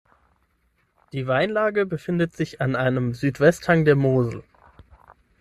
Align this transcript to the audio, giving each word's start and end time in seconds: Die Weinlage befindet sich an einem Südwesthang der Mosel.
Die 1.13 1.27
Weinlage 1.27 1.85
befindet 1.85 2.35
sich 2.35 2.59
an 2.59 2.75
einem 2.75 3.13
Südwesthang 3.13 3.85
der 3.85 3.95
Mosel. 3.95 4.43